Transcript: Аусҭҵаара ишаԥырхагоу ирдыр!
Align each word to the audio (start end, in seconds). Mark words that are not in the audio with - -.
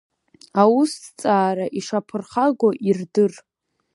Аусҭҵаара 0.61 1.65
ишаԥырхагоу 1.77 2.73
ирдыр! 2.87 3.31